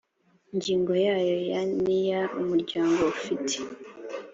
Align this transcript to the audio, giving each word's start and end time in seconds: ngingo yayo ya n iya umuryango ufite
ngingo 0.55 0.93
yayo 1.05 1.37
ya 1.49 1.61
n 1.83 1.85
iya 1.99 2.21
umuryango 2.39 2.99
ufite 3.13 3.55